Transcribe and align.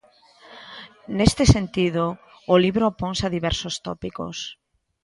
Nese 1.17 1.45
sentido, 1.55 2.05
o 2.53 2.55
libro 2.63 2.83
oponse 2.91 3.23
a 3.25 3.33
diversos 3.37 3.75
tópicos. 3.87 4.37